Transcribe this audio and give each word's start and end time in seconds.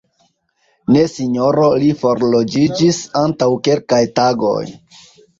Ne 0.93 1.01
Sinjoro, 1.09 1.65
li 1.83 1.89
forloĝiĝis 1.99 3.01
antaŭ 3.21 3.49
kelkaj 3.69 3.99
tagoj. 4.21 4.57